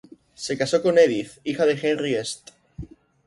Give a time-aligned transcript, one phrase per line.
[0.33, 2.53] Se casó con Edith, hija de Henry St.